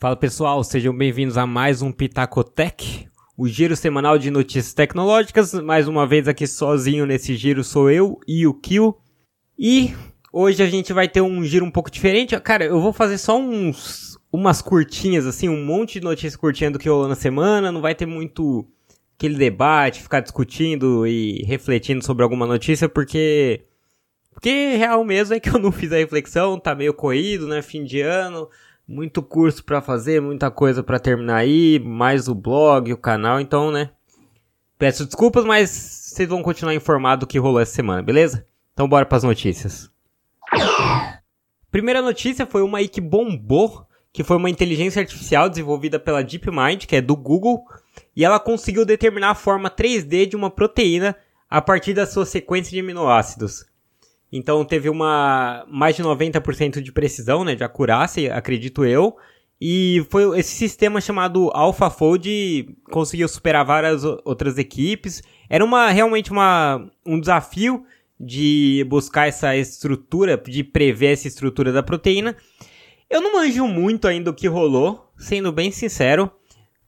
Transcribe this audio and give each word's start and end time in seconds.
Fala 0.00 0.16
pessoal, 0.16 0.64
sejam 0.64 0.96
bem-vindos 0.96 1.36
a 1.36 1.46
mais 1.46 1.82
um 1.82 1.92
Pitacotech, 1.92 3.06
o 3.36 3.46
giro 3.46 3.76
semanal 3.76 4.16
de 4.16 4.30
notícias 4.30 4.72
tecnológicas. 4.72 5.52
Mais 5.52 5.86
uma 5.86 6.06
vez 6.06 6.26
aqui 6.26 6.46
sozinho 6.46 7.04
nesse 7.04 7.36
giro 7.36 7.62
sou 7.62 7.90
eu 7.90 8.18
e 8.26 8.46
o 8.46 8.54
Kill. 8.54 8.96
E 9.58 9.92
hoje 10.32 10.62
a 10.62 10.66
gente 10.66 10.90
vai 10.94 11.06
ter 11.06 11.20
um 11.20 11.44
giro 11.44 11.66
um 11.66 11.70
pouco 11.70 11.90
diferente. 11.90 12.34
Cara, 12.40 12.64
eu 12.64 12.80
vou 12.80 12.94
fazer 12.94 13.18
só 13.18 13.38
uns 13.38 14.18
umas 14.32 14.62
curtinhas 14.62 15.26
assim, 15.26 15.50
um 15.50 15.62
monte 15.62 16.00
de 16.00 16.06
notícias 16.06 16.34
curtinhas 16.34 16.72
do 16.72 16.78
que 16.78 16.88
rolou 16.88 17.06
na 17.06 17.14
semana, 17.14 17.70
não 17.70 17.82
vai 17.82 17.94
ter 17.94 18.06
muito 18.06 18.66
aquele 19.18 19.34
debate, 19.34 20.02
ficar 20.02 20.20
discutindo 20.20 21.06
e 21.06 21.42
refletindo 21.42 22.02
sobre 22.02 22.22
alguma 22.22 22.46
notícia, 22.46 22.88
porque 22.88 23.66
porque 24.32 24.76
real 24.78 25.04
mesmo 25.04 25.34
é 25.34 25.40
que 25.40 25.50
eu 25.50 25.58
não 25.58 25.70
fiz 25.70 25.92
a 25.92 25.96
reflexão, 25.96 26.58
tá 26.58 26.74
meio 26.74 26.94
corrido, 26.94 27.46
né, 27.46 27.60
fim 27.60 27.84
de 27.84 28.00
ano 28.00 28.48
muito 28.90 29.22
curso 29.22 29.64
para 29.64 29.80
fazer, 29.80 30.20
muita 30.20 30.50
coisa 30.50 30.82
para 30.82 30.98
terminar 30.98 31.36
aí, 31.36 31.78
mais 31.78 32.26
o 32.26 32.34
blog, 32.34 32.92
o 32.92 32.96
canal, 32.96 33.38
então, 33.38 33.70
né? 33.70 33.90
Peço 34.76 35.06
desculpas, 35.06 35.44
mas 35.44 35.70
vocês 35.70 36.28
vão 36.28 36.42
continuar 36.42 36.74
informados 36.74 37.20
do 37.20 37.26
que 37.28 37.38
rolou 37.38 37.60
essa 37.60 37.72
semana, 37.72 38.02
beleza? 38.02 38.44
Então 38.74 38.88
bora 38.88 39.06
para 39.06 39.16
as 39.16 39.22
notícias. 39.22 39.88
Primeira 41.70 42.02
notícia 42.02 42.44
foi 42.44 42.62
uma 42.62 42.78
aí 42.78 42.88
que 42.88 43.00
bombou, 43.00 43.86
que 44.12 44.24
foi 44.24 44.36
uma 44.36 44.50
inteligência 44.50 45.00
artificial 45.00 45.48
desenvolvida 45.48 46.00
pela 46.00 46.24
DeepMind, 46.24 46.86
que 46.86 46.96
é 46.96 47.00
do 47.00 47.14
Google, 47.14 47.62
e 48.16 48.24
ela 48.24 48.40
conseguiu 48.40 48.84
determinar 48.84 49.30
a 49.30 49.36
forma 49.36 49.70
3D 49.70 50.26
de 50.26 50.34
uma 50.34 50.50
proteína 50.50 51.16
a 51.48 51.62
partir 51.62 51.94
da 51.94 52.06
sua 52.06 52.26
sequência 52.26 52.72
de 52.72 52.80
aminoácidos. 52.80 53.69
Então 54.32 54.64
teve 54.64 54.88
uma 54.88 55.64
mais 55.68 55.96
de 55.96 56.02
90% 56.02 56.80
de 56.80 56.92
precisão, 56.92 57.44
né, 57.44 57.54
de 57.54 57.64
acurácia, 57.64 58.34
acredito 58.34 58.84
eu. 58.84 59.16
E 59.60 60.06
foi 60.08 60.38
esse 60.38 60.54
sistema 60.54 61.00
chamado 61.00 61.50
AlphaFold 61.52 62.76
conseguiu 62.90 63.28
superar 63.28 63.64
várias 63.64 64.04
outras 64.04 64.56
equipes. 64.56 65.22
Era 65.50 65.64
uma 65.64 65.90
realmente 65.90 66.30
uma, 66.30 66.88
um 67.04 67.20
desafio 67.20 67.84
de 68.18 68.86
buscar 68.88 69.28
essa 69.28 69.54
estrutura, 69.56 70.36
de 70.36 70.64
prever 70.64 71.12
essa 71.12 71.28
estrutura 71.28 71.72
da 71.72 71.82
proteína. 71.82 72.36
Eu 73.08 73.20
não 73.20 73.34
manjo 73.34 73.66
muito 73.66 74.06
ainda 74.06 74.30
o 74.30 74.34
que 74.34 74.46
rolou, 74.46 75.10
sendo 75.16 75.50
bem 75.50 75.70
sincero, 75.70 76.30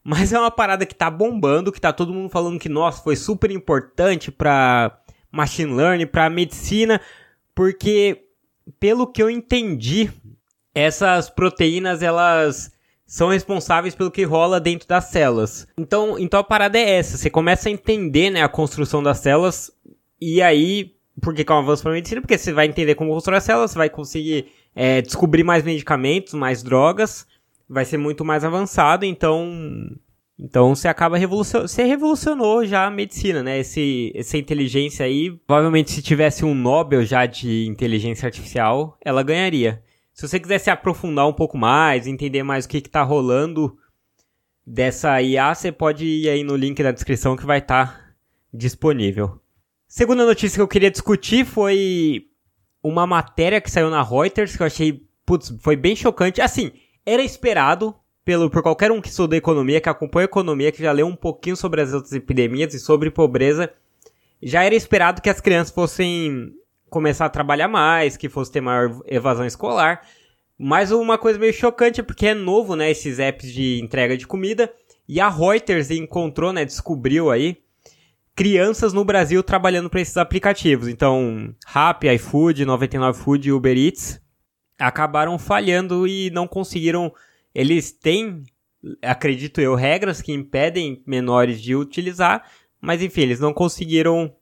mas 0.03 0.33
é 0.33 0.39
uma 0.39 0.51
parada 0.51 0.85
que 0.85 0.95
tá 0.95 1.11
bombando, 1.11 1.71
que 1.71 1.81
tá 1.81 1.91
todo 1.93 2.13
mundo 2.13 2.29
falando 2.29 2.59
que 2.59 2.69
nossa, 2.69 3.03
foi 3.03 3.15
super 3.15 3.51
importante 3.51 4.31
para 4.31 4.99
machine 5.31 5.73
learning, 5.73 6.07
para 6.07 6.29
medicina, 6.29 7.01
porque 7.55 8.25
pelo 8.79 9.07
que 9.07 9.21
eu 9.21 9.29
entendi, 9.29 10.11
essas 10.73 11.29
proteínas 11.29 12.01
elas 12.01 12.71
são 13.05 13.29
responsáveis 13.29 13.93
pelo 13.93 14.09
que 14.09 14.23
rola 14.23 14.59
dentro 14.59 14.87
das 14.87 15.05
células. 15.05 15.67
Então, 15.77 16.17
então 16.17 16.39
a 16.39 16.43
parada 16.43 16.77
é 16.77 16.95
essa, 16.95 17.17
você 17.17 17.29
começa 17.29 17.69
a 17.69 17.71
entender, 17.71 18.29
né, 18.29 18.41
a 18.41 18.49
construção 18.49 19.03
das 19.03 19.19
células 19.19 19.71
e 20.19 20.41
aí, 20.41 20.95
por 21.21 21.33
que 21.33 21.45
é 21.47 21.53
um 21.53 21.59
avanço 21.59 21.83
para 21.83 21.91
a 21.91 21.95
medicina? 21.95 22.21
Porque 22.21 22.37
você 22.37 22.53
vai 22.53 22.65
entender 22.65 22.95
como 22.95 23.13
construir 23.13 23.37
as 23.37 23.43
células, 23.43 23.71
você 23.71 23.77
vai 23.77 23.89
conseguir 23.89 24.47
é, 24.73 25.01
descobrir 25.01 25.43
mais 25.43 25.63
medicamentos, 25.63 26.33
mais 26.33 26.63
drogas, 26.63 27.27
vai 27.67 27.85
ser 27.85 27.97
muito 27.97 28.23
mais 28.23 28.43
avançado, 28.43 29.05
então 29.05 29.91
então 30.37 30.75
você 30.75 30.87
acaba 30.87 31.17
revolucionando, 31.17 31.67
você 31.67 31.83
revolucionou 31.83 32.65
já 32.65 32.85
a 32.85 32.91
medicina, 32.91 33.43
né? 33.43 33.59
Esse, 33.59 34.11
essa 34.15 34.37
inteligência 34.37 35.05
aí, 35.05 35.31
provavelmente 35.31 35.91
se 35.91 36.01
tivesse 36.01 36.43
um 36.43 36.55
Nobel 36.55 37.05
já 37.05 37.25
de 37.25 37.65
inteligência 37.67 38.25
artificial, 38.25 38.97
ela 39.03 39.23
ganharia. 39.23 39.83
Se 40.13 40.27
você 40.27 40.39
quiser 40.39 40.59
se 40.59 40.69
aprofundar 40.69 41.27
um 41.27 41.33
pouco 41.33 41.57
mais, 41.57 42.07
entender 42.07 42.43
mais 42.43 42.65
o 42.65 42.69
que 42.69 42.77
está 42.77 43.03
rolando 43.03 43.77
dessa 44.65 45.21
IA, 45.21 45.53
você 45.53 45.71
pode 45.71 46.05
ir 46.05 46.29
aí 46.29 46.43
no 46.43 46.55
link 46.55 46.81
da 46.81 46.91
descrição 46.91 47.35
que 47.35 47.45
vai 47.45 47.59
estar 47.59 47.87
tá 47.87 48.13
disponível. 48.53 49.39
Segunda 49.87 50.25
notícia 50.25 50.57
que 50.57 50.61
eu 50.61 50.67
queria 50.67 50.89
discutir 50.89 51.45
foi 51.45 52.27
uma 52.81 53.05
matéria 53.05 53.61
que 53.61 53.69
saiu 53.69 53.89
na 53.89 54.03
Reuters 54.03 54.55
que 54.55 54.63
eu 54.63 54.67
achei, 54.67 55.05
putz, 55.25 55.55
foi 55.61 55.75
bem 55.75 55.95
chocante. 55.95 56.41
Assim, 56.41 56.71
era 57.05 57.21
esperado, 57.23 57.95
pelo, 58.25 58.49
por 58.49 58.61
qualquer 58.61 58.91
um 58.91 59.01
que 59.01 59.09
estuda 59.09 59.35
economia, 59.35 59.81
que 59.81 59.89
acompanha 59.89 60.25
economia, 60.25 60.71
que 60.71 60.81
já 60.81 60.91
leu 60.91 61.07
um 61.07 61.15
pouquinho 61.15 61.55
sobre 61.55 61.81
as 61.81 61.93
outras 61.93 62.13
epidemias 62.13 62.73
e 62.73 62.79
sobre 62.79 63.11
pobreza, 63.11 63.71
já 64.41 64.63
era 64.63 64.75
esperado 64.75 65.21
que 65.21 65.29
as 65.29 65.41
crianças 65.41 65.73
fossem 65.73 66.53
começar 66.89 67.25
a 67.25 67.29
trabalhar 67.29 67.67
mais, 67.67 68.17
que 68.17 68.29
fosse 68.29 68.51
ter 68.51 68.61
maior 68.61 69.01
evasão 69.07 69.45
escolar. 69.45 70.01
Mas 70.57 70.91
uma 70.91 71.17
coisa 71.17 71.39
meio 71.39 71.53
chocante 71.53 71.99
é 71.99 72.03
porque 72.03 72.27
é 72.27 72.33
novo, 72.33 72.75
né, 72.75 72.91
esses 72.91 73.19
apps 73.19 73.51
de 73.51 73.81
entrega 73.81 74.15
de 74.15 74.27
comida, 74.27 74.71
e 75.07 75.19
a 75.19 75.27
Reuters 75.27 75.89
encontrou, 75.91 76.53
né, 76.53 76.63
descobriu 76.63 77.31
aí 77.31 77.57
crianças 78.35 78.93
no 78.93 79.03
Brasil 79.03 79.43
trabalhando 79.43 79.89
para 79.89 80.01
esses 80.01 80.17
aplicativos. 80.17 80.87
Então, 80.87 81.53
Rappi, 81.65 82.07
iFood, 82.15 82.65
99 82.65 83.19
Food 83.19 83.47
e 83.47 83.51
Uber 83.51 83.77
Eats 83.77 84.21
acabaram 84.79 85.37
falhando 85.37 86.07
e 86.07 86.29
não 86.31 86.47
conseguiram 86.47 87.13
eles 87.53 87.91
têm, 87.91 88.43
acredito 89.01 89.61
eu, 89.61 89.75
regras 89.75 90.21
que 90.21 90.33
impedem 90.33 91.01
menores 91.05 91.61
de 91.61 91.75
utilizar, 91.75 92.49
mas 92.81 93.01
enfim, 93.01 93.21
eles 93.21 93.39
não 93.39 93.53
conseguiram 93.53 94.33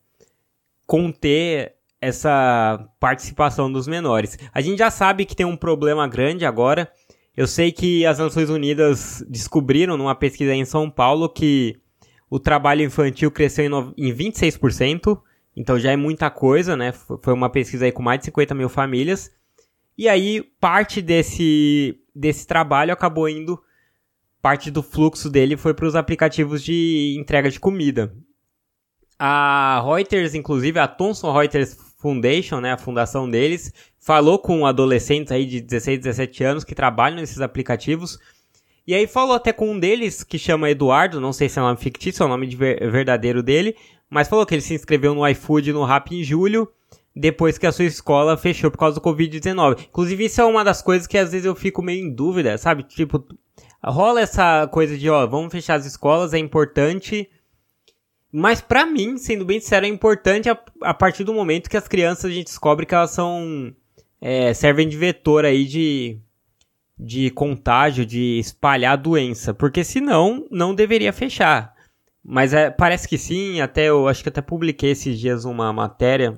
conter 0.86 1.76
essa 2.02 2.90
participação 3.00 3.72
dos 3.72 3.88
menores. 3.88 4.38
A 4.52 4.60
gente 4.60 4.80
já 4.80 4.90
sabe 4.90 5.26
que 5.26 5.36
tem 5.36 5.46
um 5.46 5.56
problema 5.56 6.08
grande 6.08 6.46
agora. 6.46 6.92
Eu 7.38 7.48
sei 7.48 7.72
que 7.72 8.06
as 8.06 8.18
Nações 8.18 8.50
Unidas 8.50 9.24
descobriram 9.30 9.96
numa 9.96 10.16
pesquisa 10.16 10.54
em 10.54 10.66
São 10.66 10.90
Paulo 10.90 11.30
que 11.30 11.78
o 12.30 12.40
trabalho 12.40 12.84
infantil 12.84 13.30
cresceu 13.30 13.94
em 13.98 14.14
26%, 14.14 15.22
então 15.56 15.78
já 15.78 15.92
é 15.92 15.96
muita 15.96 16.30
coisa, 16.30 16.76
né? 16.76 16.92
Foi 16.92 17.34
uma 17.34 17.50
pesquisa 17.50 17.86
aí 17.86 17.92
com 17.92 18.02
mais 18.02 18.20
de 18.20 18.26
50 18.26 18.56
mil 18.56 18.70
famílias. 18.70 19.32
E 19.98 20.10
aí, 20.10 20.42
parte 20.60 21.02
desse, 21.02 22.01
desse 22.14 22.46
trabalho 22.46 22.94
acabou 22.94 23.28
indo, 23.28 23.62
parte 24.42 24.72
do 24.72 24.82
fluxo 24.82 25.30
dele 25.30 25.56
foi 25.56 25.74
para 25.74 25.86
os 25.86 25.96
aplicativos 25.96 26.64
de 26.64 27.16
entrega 27.20 27.50
de 27.50 27.60
comida. 27.60 28.14
A 29.18 29.84
Reuters, 29.86 30.34
inclusive, 30.34 30.80
a 30.80 30.88
Thomson 30.88 31.32
Reuters 31.32 31.78
Foundation, 31.98 32.60
né, 32.60 32.72
a 32.72 32.78
fundação 32.78 33.30
deles, 33.30 33.72
falou 34.00 34.40
com 34.40 34.66
adolescentes 34.66 35.32
aí 35.32 35.46
de 35.46 35.62
16, 35.62 36.00
17 36.00 36.44
anos 36.44 36.64
que 36.64 36.74
trabalham 36.74 37.18
nesses 37.18 37.40
aplicativos. 37.40 38.18
E 38.88 38.96
aí 38.96 39.06
falou 39.06 39.36
até 39.36 39.54
com 39.54 39.72
um 39.72 39.80
deles, 39.80 40.24
que 40.24 40.40
chama 40.40 40.72
Eduardo, 40.72 41.22
não 41.22 41.32
sei 41.32 41.48
se 41.48 41.60
é 41.60 41.62
um 41.62 41.66
nome 41.66 41.78
fictício, 41.78 42.24
é 42.24 42.26
o 42.26 42.30
nome 42.30 42.48
de 42.48 42.56
ver 42.56 42.90
verdadeiro 42.90 43.44
dele, 43.44 43.76
mas 44.10 44.28
falou 44.28 44.46
que 44.46 44.56
ele 44.56 44.62
se 44.62 44.74
inscreveu 44.74 45.14
no 45.14 45.28
iFood 45.28 45.72
no 45.72 45.86
Rap 45.86 46.12
em 46.12 46.24
julho, 46.24 46.68
depois 47.16 47.58
que 47.58 47.68
a 47.68 47.72
sua 47.72 47.86
escola 47.86 48.38
fechou 48.38 48.72
por 48.72 48.78
causa 48.78 48.96
do 48.96 49.02
Covid-19. 49.02 49.88
Inclusive, 49.90 50.26
isso 50.26 50.42
é 50.42 50.46
uma 50.46 50.64
das 50.64 50.82
coisas 50.82 51.06
que 51.06 51.18
às 51.18 51.32
vezes 51.32 51.46
eu 51.46 51.56
fico 51.56 51.82
meio 51.82 52.06
em 52.06 52.14
dúvida, 52.14 52.58
sabe? 52.58 52.84
Tipo, 52.84 53.26
rola 53.84 54.22
essa 54.22 54.68
coisa 54.68 54.98
de, 54.98 55.10
ó, 55.10 55.26
vamos 55.28 55.52
fechar 55.52 55.76
as 55.76 55.86
escolas, 55.86 56.34
é 56.34 56.38
importante. 56.38 57.30
Mas 58.32 58.62
para 58.62 58.86
mim, 58.86 59.18
sendo 59.18 59.44
bem 59.44 59.60
sincero, 59.60 59.86
é 59.86 59.90
importante 59.90 60.50
a, 60.50 60.58
a, 60.84 60.94
partir 60.94 61.26
do 61.26 61.34
momento 61.34 61.70
que 61.70 61.76
as 61.76 61.88
crianças 61.88 62.26
a 62.26 62.34
gente 62.34 62.46
descobre 62.46 62.86
que 62.86 62.96
elas 62.96 63.12
são. 63.12 63.76
É, 64.22 64.54
servem 64.54 64.88
de 64.88 64.96
vetor 64.96 65.46
aí 65.46 65.66
de, 65.66 66.20
de 66.98 67.32
contágio, 67.32 68.06
de 68.06 68.40
espalhar 68.40 68.94
a 68.94 68.96
doença. 68.96 69.54
Porque 69.54 69.84
senão, 69.84 70.48
não 70.50 70.74
deveria 70.74 71.12
fechar. 71.12 71.74
Mas 72.24 72.54
é, 72.54 72.70
parece 72.70 73.08
que 73.08 73.18
sim, 73.18 73.60
até 73.60 73.90
eu 73.90 74.08
acho 74.08 74.22
que 74.24 74.30
até 74.30 74.42
publiquei 74.42 74.92
esses 74.92 75.20
dias 75.20 75.44
uma 75.44 75.74
matéria 75.74 76.38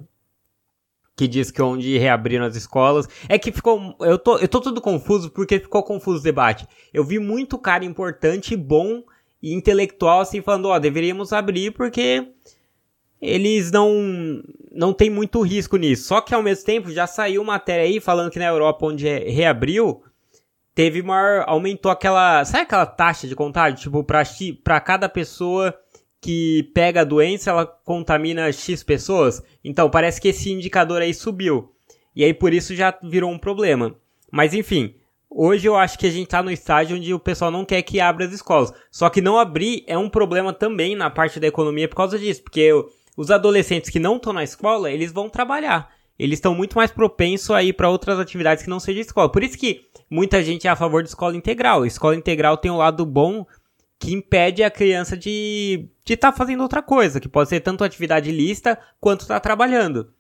que 1.16 1.28
diz 1.28 1.52
que 1.52 1.62
onde 1.62 1.98
reabriram 1.98 2.46
as 2.46 2.56
escolas. 2.56 3.08
É 3.30 3.38
que 3.38 3.52
ficou. 3.52 3.96
Eu 4.00 4.18
tô, 4.18 4.38
eu 4.38 4.48
tô 4.48 4.60
tudo 4.60 4.82
confuso 4.82 5.30
porque 5.30 5.60
ficou 5.60 5.84
confuso 5.84 6.20
o 6.20 6.24
debate. 6.24 6.68
Eu 6.94 7.04
vi 7.04 7.20
muito 7.20 7.58
cara 7.58 7.86
importante, 7.86 8.56
bom 8.56 9.04
e 9.42 9.54
intelectual 9.54 10.22
assim 10.22 10.42
falando: 10.42 10.70
ó, 10.70 10.80
deveríamos 10.80 11.32
abrir 11.34 11.72
porque 11.72 12.28
eles 13.22 13.72
não 13.72 14.44
não 14.72 14.92
tem 14.92 15.10
muito 15.10 15.42
risco 15.42 15.78
nisso. 15.78 16.08
Só 16.08 16.22
que 16.22 16.34
ao 16.34 16.42
mesmo 16.42 16.66
tempo 16.66 16.92
já 16.92 17.06
saiu 17.06 17.44
matéria 17.44 17.86
aí 17.86 18.00
falando 18.00 18.32
que 18.32 18.40
na 18.40 18.46
Europa 18.46 18.86
onde 18.86 19.08
é, 19.08 19.30
reabriu 19.30 20.04
teve 20.74 21.04
maior 21.04 21.44
aumentou 21.48 21.92
aquela, 21.92 22.44
sabe 22.44 22.64
aquela 22.64 22.86
taxa 22.86 23.28
de 23.28 23.36
contágio, 23.36 23.80
tipo 23.80 24.04
para 24.04 24.24
para 24.64 24.80
cada 24.80 25.08
pessoa 25.08 25.78
que 26.24 26.72
pega 26.74 27.02
a 27.02 27.04
doença, 27.04 27.52
ela 27.52 27.66
contamina 27.66 28.52
X 28.52 28.82
pessoas. 28.82 29.44
Então, 29.64 29.90
parece 29.90 30.22
que 30.22 30.30
esse 30.30 30.50
indicador 30.50 31.02
aí 31.02 31.14
subiu. 31.14 31.70
E 32.16 32.24
aí, 32.24 32.34
por 32.34 32.54
isso, 32.54 32.74
já 32.74 32.98
virou 33.04 33.30
um 33.30 33.38
problema. 33.38 33.94
Mas, 34.32 34.54
enfim, 34.54 34.96
hoje 35.30 35.68
eu 35.68 35.76
acho 35.76 36.00
que 36.00 36.08
a 36.08 36.10
gente 36.10 36.26
está 36.26 36.42
no 36.42 36.50
estágio 36.50 36.96
onde 36.96 37.14
o 37.14 37.20
pessoal 37.20 37.52
não 37.52 37.66
quer 37.66 37.82
que 37.82 38.00
abra 38.00 38.26
as 38.26 38.32
escolas. 38.32 38.72
Só 38.90 39.10
que 39.10 39.22
não 39.22 39.38
abrir 39.38 39.84
é 39.86 39.98
um 39.98 40.10
problema 40.10 40.54
também 40.54 40.96
na 40.96 41.10
parte 41.10 41.40
da 41.40 41.48
economia 41.48 41.90
por 41.90 41.98
causa 41.98 42.18
disso. 42.18 42.42
Porque 42.42 42.72
os 43.18 43.30
adolescentes 43.30 43.90
que 43.90 44.00
não 44.00 44.16
estão 44.16 44.32
na 44.32 44.44
escola, 44.44 44.90
eles 44.90 45.12
vão 45.12 45.30
trabalhar. 45.30 45.92
eles 46.18 46.38
estão 46.38 46.56
muito 46.56 46.78
mais 46.78 46.92
propensos 46.92 47.52
a 47.52 47.64
ir 47.64 47.74
para 47.74 47.90
outras 47.90 48.20
atividades 48.20 48.64
que 48.64 48.70
não 48.70 48.80
seja 48.80 49.02
escola. 49.02 49.32
Por 49.32 49.44
isso 49.44 49.58
que 49.58 49.82
muita 50.10 50.44
gente 50.44 50.68
é 50.68 50.70
a 50.70 50.76
favor 50.76 51.04
de 51.04 51.10
escola 51.10 51.36
integral. 51.36 51.86
Escola 51.86 52.16
integral 52.16 52.56
tem 52.56 52.72
um 52.72 52.78
lado 52.78 53.06
bom 53.06 53.46
que 54.04 54.14
impede 54.14 54.62
a 54.62 54.70
criança 54.70 55.16
de 55.16 55.88
estar 56.06 56.34
tá 56.34 56.38
fazendo 56.38 56.62
outra 56.62 56.82
coisa, 56.82 57.22
que 57.22 57.30
pode 57.30 57.48
ser 57.48 57.62
tanto 57.62 57.86
atividade 57.86 58.34
lista 58.34 58.78
quanto 59.00 59.22
estar 59.22 59.36
tá 59.36 59.40
trabalhando. 59.40 60.12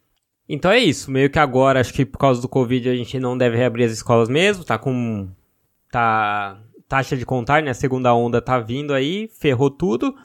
Então 0.48 0.72
é 0.72 0.80
isso, 0.80 1.12
meio 1.12 1.30
que 1.30 1.38
agora, 1.38 1.82
acho 1.82 1.94
que 1.94 2.06
por 2.06 2.18
causa 2.18 2.42
do 2.42 2.48
Covid 2.48 2.90
a 2.90 2.96
gente 2.96 3.20
não 3.20 3.38
deve 3.38 3.58
reabrir 3.58 3.84
as 3.84 3.92
escolas 3.92 4.30
mesmo, 4.30 4.64
tá 4.64 4.78
com 4.78 5.28
tá 5.92 6.62
taxa 6.88 7.18
de 7.18 7.26
contágio, 7.26 7.66
né? 7.66 7.72
A 7.72 7.74
segunda 7.74 8.14
onda 8.14 8.42
tá 8.42 8.58
vindo 8.58 8.94
aí, 8.94 9.30
ferrou 9.38 9.70
tudo. 9.70 10.16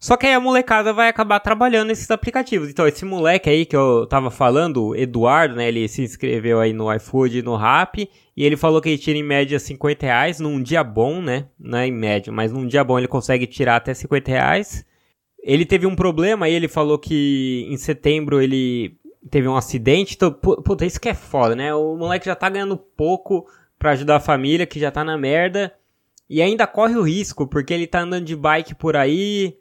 Só 0.00 0.16
que 0.16 0.26
aí 0.26 0.32
a 0.32 0.40
molecada 0.40 0.94
vai 0.94 1.10
acabar 1.10 1.38
trabalhando 1.40 1.88
nesses 1.88 2.10
aplicativos. 2.10 2.70
Então, 2.70 2.88
esse 2.88 3.04
moleque 3.04 3.50
aí 3.50 3.66
que 3.66 3.76
eu 3.76 4.06
tava 4.06 4.30
falando, 4.30 4.96
Eduardo, 4.96 5.56
né? 5.56 5.68
Ele 5.68 5.86
se 5.88 6.00
inscreveu 6.00 6.58
aí 6.58 6.72
no 6.72 6.90
iFood 6.94 7.38
e 7.38 7.42
no 7.42 7.54
Rap. 7.54 8.08
E 8.34 8.42
ele 8.42 8.56
falou 8.56 8.80
que 8.80 8.88
ele 8.88 8.96
tira 8.96 9.18
em 9.18 9.22
média 9.22 9.58
50 9.58 10.06
reais 10.06 10.40
num 10.40 10.62
dia 10.62 10.82
bom, 10.82 11.20
né? 11.20 11.48
Não 11.58 11.78
é 11.78 11.86
em 11.86 11.92
média, 11.92 12.32
mas 12.32 12.50
num 12.50 12.66
dia 12.66 12.82
bom 12.82 12.98
ele 12.98 13.06
consegue 13.06 13.46
tirar 13.46 13.76
até 13.76 13.92
50 13.92 14.30
reais. 14.30 14.86
Ele 15.42 15.66
teve 15.66 15.86
um 15.86 15.94
problema 15.94 16.48
e 16.48 16.54
ele 16.54 16.66
falou 16.66 16.98
que 16.98 17.66
em 17.68 17.76
setembro 17.76 18.40
ele 18.40 18.96
teve 19.30 19.48
um 19.48 19.56
acidente. 19.56 20.14
Então, 20.14 20.32
puta, 20.32 20.86
isso 20.86 20.98
que 20.98 21.10
é 21.10 21.14
foda, 21.14 21.54
né? 21.54 21.74
O 21.74 21.94
moleque 21.94 22.24
já 22.24 22.34
tá 22.34 22.48
ganhando 22.48 22.78
pouco 22.78 23.46
para 23.78 23.90
ajudar 23.90 24.16
a 24.16 24.20
família, 24.20 24.66
que 24.66 24.80
já 24.80 24.90
tá 24.90 25.04
na 25.04 25.18
merda. 25.18 25.74
E 26.28 26.40
ainda 26.40 26.66
corre 26.66 26.96
o 26.96 27.02
risco, 27.02 27.46
porque 27.46 27.74
ele 27.74 27.86
tá 27.86 28.00
andando 28.00 28.24
de 28.24 28.36
bike 28.36 28.74
por 28.74 28.96
aí 28.96 29.59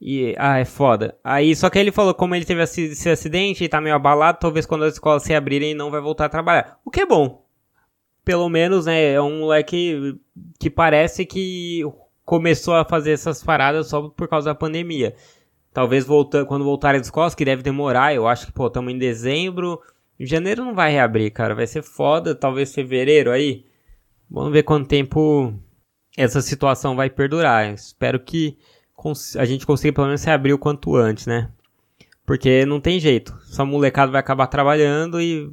e, 0.00 0.34
ah, 0.38 0.58
é 0.58 0.64
foda. 0.64 1.16
Aí, 1.24 1.54
só 1.56 1.70
que 1.70 1.78
ele 1.78 1.90
falou, 1.90 2.14
como 2.14 2.34
ele 2.34 2.44
teve 2.44 2.62
esse 2.62 3.08
acidente 3.08 3.64
e 3.64 3.68
tá 3.68 3.80
meio 3.80 3.94
abalado, 3.94 4.38
talvez 4.40 4.66
quando 4.66 4.84
as 4.84 4.94
escolas 4.94 5.22
se 5.22 5.34
abrirem 5.34 5.74
não 5.74 5.90
vai 5.90 6.00
voltar 6.00 6.26
a 6.26 6.28
trabalhar. 6.28 6.78
O 6.84 6.90
que 6.90 7.00
é 7.00 7.06
bom. 7.06 7.44
Pelo 8.24 8.48
menos, 8.48 8.86
né, 8.86 9.12
é 9.12 9.20
um 9.20 9.40
moleque 9.40 10.18
que 10.58 10.68
parece 10.68 11.24
que 11.24 11.82
começou 12.24 12.74
a 12.74 12.84
fazer 12.84 13.12
essas 13.12 13.42
paradas 13.42 13.88
só 13.88 14.08
por 14.08 14.28
causa 14.28 14.50
da 14.50 14.54
pandemia. 14.54 15.14
Talvez 15.72 16.04
voltando, 16.04 16.46
quando 16.46 16.64
voltarem 16.64 17.00
as 17.00 17.06
escolas, 17.06 17.34
que 17.34 17.44
deve 17.44 17.62
demorar, 17.62 18.14
eu 18.14 18.26
acho 18.26 18.46
que, 18.46 18.52
pô, 18.52 18.66
estamos 18.66 18.92
em 18.92 18.98
dezembro. 18.98 19.80
Em 20.18 20.26
janeiro 20.26 20.64
não 20.64 20.74
vai 20.74 20.90
reabrir, 20.90 21.30
cara. 21.30 21.54
Vai 21.54 21.66
ser 21.66 21.82
foda, 21.82 22.34
talvez 22.34 22.74
fevereiro 22.74 23.30
aí. 23.30 23.64
Vamos 24.28 24.52
ver 24.52 24.64
quanto 24.64 24.88
tempo 24.88 25.54
essa 26.16 26.40
situação 26.40 26.96
vai 26.96 27.08
perdurar. 27.08 27.72
Espero 27.72 28.18
que 28.18 28.58
a 29.38 29.44
gente 29.44 29.66
consiga 29.66 29.92
pelo 29.92 30.06
menos 30.06 30.20
se 30.20 30.30
abrir 30.30 30.52
o 30.52 30.58
quanto 30.58 30.96
antes, 30.96 31.26
né? 31.26 31.50
Porque 32.24 32.66
não 32.66 32.80
tem 32.80 32.98
jeito. 32.98 33.38
Essa 33.50 33.64
molecada 33.64 34.10
vai 34.10 34.20
acabar 34.20 34.46
trabalhando 34.48 35.20
e 35.20 35.50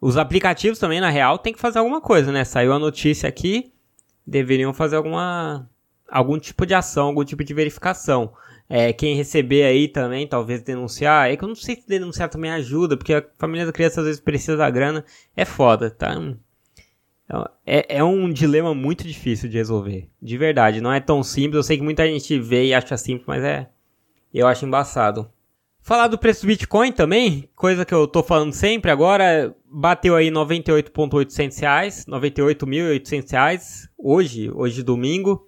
os 0.00 0.16
aplicativos 0.18 0.78
também, 0.78 1.00
na 1.00 1.08
real, 1.08 1.38
tem 1.38 1.52
que 1.52 1.60
fazer 1.60 1.78
alguma 1.78 2.00
coisa, 2.00 2.30
né? 2.30 2.44
Saiu 2.44 2.72
a 2.72 2.78
notícia 2.78 3.28
aqui, 3.28 3.72
deveriam 4.26 4.74
fazer 4.74 4.96
alguma 4.96 5.68
algum 6.08 6.38
tipo 6.38 6.66
de 6.66 6.74
ação, 6.74 7.06
algum 7.06 7.24
tipo 7.24 7.42
de 7.42 7.54
verificação. 7.54 8.32
É, 8.68 8.92
quem 8.92 9.16
receber 9.16 9.64
aí 9.64 9.88
também, 9.88 10.26
talvez 10.26 10.62
denunciar. 10.62 11.30
É 11.30 11.36
que 11.36 11.44
eu 11.44 11.48
não 11.48 11.54
sei 11.54 11.76
se 11.76 11.88
denunciar 11.88 12.28
também 12.28 12.50
ajuda, 12.50 12.96
porque 12.96 13.14
a 13.14 13.24
família 13.38 13.66
da 13.66 13.72
criança 13.72 14.00
às 14.00 14.06
vezes 14.06 14.20
precisa 14.20 14.56
da 14.56 14.70
grana. 14.70 15.04
É 15.36 15.44
foda, 15.44 15.90
tá? 15.90 16.14
É, 17.66 17.96
é 17.98 18.04
um 18.04 18.30
dilema 18.30 18.74
muito 18.74 19.06
difícil 19.06 19.48
de 19.48 19.56
resolver. 19.56 20.08
De 20.20 20.36
verdade, 20.36 20.80
não 20.80 20.92
é 20.92 21.00
tão 21.00 21.22
simples. 21.22 21.56
Eu 21.56 21.62
sei 21.62 21.76
que 21.76 21.82
muita 21.82 22.06
gente 22.06 22.38
vê 22.38 22.66
e 22.66 22.74
acha 22.74 22.96
simples, 22.96 23.26
mas 23.26 23.42
é. 23.42 23.68
Eu 24.32 24.46
acho 24.46 24.66
embaçado. 24.66 25.30
Falar 25.80 26.08
do 26.08 26.16
preço 26.16 26.42
do 26.42 26.48
Bitcoin 26.48 26.92
também, 26.92 27.46
coisa 27.54 27.84
que 27.84 27.92
eu 27.92 28.08
tô 28.08 28.22
falando 28.22 28.54
sempre 28.54 28.90
agora, 28.90 29.54
bateu 29.70 30.16
aí 30.16 30.30
98.800 30.30 31.60
reais, 31.60 32.06
98.800 32.06 33.30
reais, 33.30 33.88
hoje, 33.98 34.50
hoje 34.50 34.82
domingo. 34.82 35.46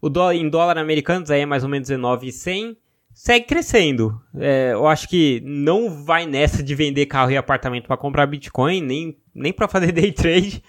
O 0.00 0.08
dólar, 0.08 0.34
em 0.34 0.48
dólar 0.48 0.78
americano 0.78 1.26
aí 1.28 1.40
é 1.40 1.46
mais 1.46 1.64
ou 1.64 1.68
menos 1.68 1.88
19,100. 1.88 2.78
Segue 3.12 3.46
crescendo. 3.46 4.18
É, 4.38 4.70
eu 4.72 4.86
acho 4.86 5.06
que 5.06 5.42
não 5.44 6.02
vai 6.02 6.24
nessa 6.24 6.62
de 6.62 6.74
vender 6.74 7.04
carro 7.04 7.30
e 7.30 7.36
apartamento 7.36 7.86
para 7.86 7.96
comprar 7.98 8.26
Bitcoin, 8.26 8.80
nem, 8.80 9.18
nem 9.34 9.52
para 9.52 9.68
fazer 9.68 9.90
day 9.92 10.12
trade. 10.12 10.62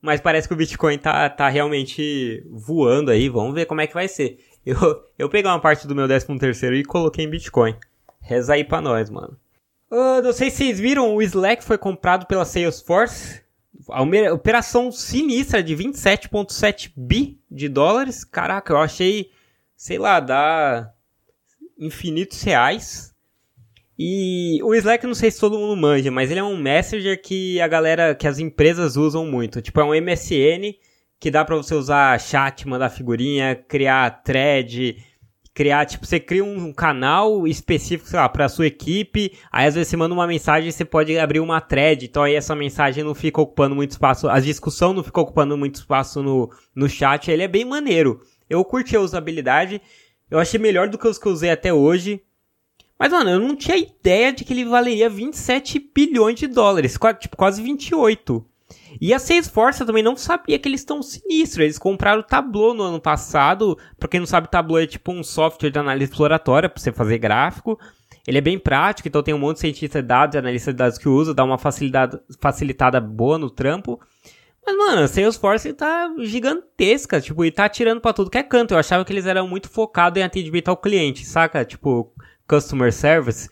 Mas 0.00 0.20
parece 0.20 0.48
que 0.48 0.54
o 0.54 0.56
Bitcoin 0.56 0.98
tá, 0.98 1.28
tá 1.28 1.48
realmente 1.48 2.44
voando 2.50 3.10
aí. 3.10 3.28
Vamos 3.28 3.54
ver 3.54 3.66
como 3.66 3.80
é 3.80 3.86
que 3.86 3.94
vai 3.94 4.08
ser. 4.08 4.38
Eu, 4.64 4.76
eu 5.18 5.28
peguei 5.28 5.50
uma 5.50 5.60
parte 5.60 5.86
do 5.86 5.94
meu 5.94 6.06
13 6.06 6.38
terceiro 6.38 6.76
e 6.76 6.84
coloquei 6.84 7.24
em 7.24 7.30
Bitcoin. 7.30 7.74
Reza 8.20 8.54
aí 8.54 8.64
pra 8.64 8.80
nós, 8.80 9.08
mano. 9.10 9.38
Uh, 9.90 10.22
não 10.22 10.32
sei 10.32 10.50
se 10.50 10.58
vocês 10.58 10.78
viram, 10.78 11.14
o 11.14 11.22
Slack 11.22 11.64
foi 11.64 11.76
comprado 11.76 12.26
pela 12.26 12.44
Salesforce. 12.44 13.42
A 13.88 14.02
operação 14.32 14.92
sinistra 14.92 15.62
de 15.62 15.74
27,7 15.74 16.92
bi 16.96 17.40
de 17.50 17.68
dólares. 17.68 18.22
Caraca, 18.22 18.72
eu 18.72 18.78
achei, 18.78 19.30
sei 19.74 19.98
lá, 19.98 20.20
dá 20.20 20.92
infinitos 21.78 22.42
reais. 22.42 23.09
E 24.02 24.62
o 24.62 24.74
Slack, 24.74 25.06
não 25.06 25.14
sei 25.14 25.30
se 25.30 25.38
todo 25.38 25.58
mundo 25.58 25.76
manja, 25.76 26.10
mas 26.10 26.30
ele 26.30 26.40
é 26.40 26.42
um 26.42 26.56
messenger 26.56 27.20
que 27.20 27.60
a 27.60 27.68
galera, 27.68 28.14
que 28.14 28.26
as 28.26 28.38
empresas 28.38 28.96
usam 28.96 29.26
muito. 29.26 29.60
Tipo, 29.60 29.78
é 29.78 29.84
um 29.84 29.94
MSN 29.94 30.74
que 31.20 31.30
dá 31.30 31.44
para 31.44 31.54
você 31.54 31.74
usar 31.74 32.18
chat, 32.18 32.66
mandar 32.66 32.88
figurinha, 32.88 33.54
criar 33.54 34.22
thread, 34.22 34.96
criar, 35.52 35.84
tipo, 35.84 36.06
você 36.06 36.18
cria 36.18 36.42
um 36.42 36.72
canal 36.72 37.46
específico, 37.46 38.08
sei 38.08 38.18
lá, 38.18 38.26
pra 38.26 38.48
sua 38.48 38.68
equipe, 38.68 39.36
aí 39.52 39.66
às 39.66 39.74
vezes 39.74 39.88
você 39.88 39.98
manda 39.98 40.14
uma 40.14 40.26
mensagem 40.26 40.70
e 40.70 40.72
você 40.72 40.82
pode 40.86 41.18
abrir 41.18 41.40
uma 41.40 41.60
thread, 41.60 42.06
então 42.06 42.22
aí 42.22 42.34
essa 42.34 42.56
mensagem 42.56 43.04
não 43.04 43.14
fica 43.14 43.38
ocupando 43.42 43.74
muito 43.74 43.90
espaço, 43.90 44.30
a 44.30 44.40
discussão 44.40 44.94
não 44.94 45.04
fica 45.04 45.20
ocupando 45.20 45.58
muito 45.58 45.74
espaço 45.74 46.22
no, 46.22 46.50
no 46.74 46.88
chat, 46.88 47.30
ele 47.30 47.42
é 47.42 47.48
bem 47.48 47.66
maneiro. 47.66 48.22
Eu 48.48 48.64
curti 48.64 48.96
a 48.96 49.00
usabilidade, 49.00 49.78
eu 50.30 50.38
achei 50.38 50.58
melhor 50.58 50.88
do 50.88 50.96
que 50.96 51.06
os 51.06 51.18
que 51.18 51.28
eu 51.28 51.32
usei 51.32 51.50
até 51.50 51.70
hoje, 51.70 52.22
mas, 53.00 53.10
mano, 53.10 53.30
eu 53.30 53.40
não 53.40 53.56
tinha 53.56 53.78
ideia 53.78 54.30
de 54.30 54.44
que 54.44 54.52
ele 54.52 54.66
valeria 54.66 55.08
27 55.08 55.90
bilhões 55.94 56.38
de 56.38 56.46
dólares, 56.46 56.98
tipo, 57.18 57.34
quase 57.34 57.62
28. 57.62 58.44
E 59.00 59.14
a 59.14 59.18
Salesforce 59.18 59.80
eu 59.80 59.86
também 59.86 60.02
não 60.02 60.14
sabia 60.14 60.58
que 60.58 60.68
eles 60.68 60.82
estão 60.82 61.02
sinistros. 61.02 61.64
Eles 61.64 61.78
compraram 61.78 62.20
o 62.20 62.22
Tableau 62.22 62.74
no 62.74 62.82
ano 62.82 63.00
passado. 63.00 63.78
Pra 63.98 64.06
quem 64.06 64.20
não 64.20 64.26
sabe, 64.26 64.50
Tableau 64.50 64.82
é 64.82 64.86
tipo 64.86 65.12
um 65.12 65.22
software 65.22 65.70
de 65.70 65.78
análise 65.78 66.10
exploratória 66.10 66.68
pra 66.68 66.78
você 66.78 66.92
fazer 66.92 67.16
gráfico. 67.16 67.78
Ele 68.26 68.36
é 68.36 68.42
bem 68.42 68.58
prático, 68.58 69.08
então 69.08 69.22
tem 69.22 69.32
um 69.32 69.38
monte 69.38 69.54
de 69.56 69.60
cientista 69.60 70.02
de 70.02 70.08
dados 70.08 70.34
e 70.34 70.38
analista 70.38 70.70
de 70.70 70.76
dados 70.76 70.98
que 70.98 71.08
usa, 71.08 71.32
dá 71.32 71.42
uma 71.42 71.56
facilidade, 71.56 72.20
facilitada 72.38 73.00
boa 73.00 73.38
no 73.38 73.48
trampo. 73.48 73.98
Mas, 74.64 74.76
mano, 74.76 75.00
a 75.02 75.08
Salesforce 75.08 75.72
tá 75.72 76.12
gigantesca, 76.18 77.18
tipo, 77.18 77.42
e 77.46 77.50
tá 77.50 77.66
tirando 77.66 78.02
pra 78.02 78.12
tudo 78.12 78.30
que 78.30 78.36
é 78.36 78.42
canto. 78.42 78.74
Eu 78.74 78.78
achava 78.78 79.06
que 79.06 79.12
eles 79.12 79.24
eram 79.24 79.48
muito 79.48 79.70
focados 79.70 80.20
em 80.20 80.22
atendimento 80.22 80.68
ao 80.68 80.76
cliente, 80.76 81.24
saca? 81.24 81.64
Tipo, 81.64 82.12
Customer 82.50 82.92
Service. 82.92 83.48